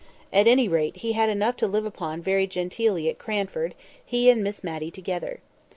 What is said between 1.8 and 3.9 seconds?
upon "very genteelly" at Cranford;